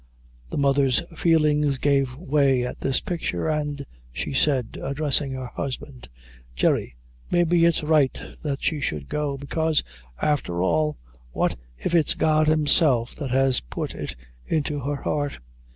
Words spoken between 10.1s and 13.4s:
afther all, what if it's God Himself that